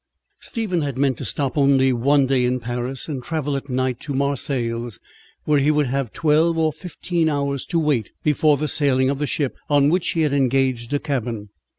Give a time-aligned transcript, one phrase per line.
[0.01, 3.99] III Stephen had meant to stop only one day in Paris, and travel at night
[3.99, 4.99] to Marseilles,
[5.43, 9.27] where he would have twelve or fifteen hours to wait before the sailing of the
[9.27, 11.49] ship on which he had engaged a cabin.